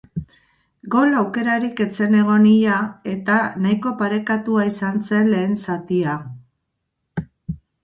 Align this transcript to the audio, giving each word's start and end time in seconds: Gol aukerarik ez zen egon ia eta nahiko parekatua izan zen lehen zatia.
Gol 0.93 1.17
aukerarik 1.19 1.83
ez 1.85 1.89
zen 1.97 2.15
egon 2.21 2.47
ia 2.53 2.79
eta 3.13 3.37
nahiko 3.67 3.93
parekatua 4.01 4.67
izan 4.73 4.99
zen 5.11 5.31
lehen 5.37 5.57
zatia. 5.69 6.19